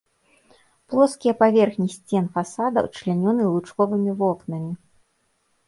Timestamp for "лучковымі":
3.53-4.11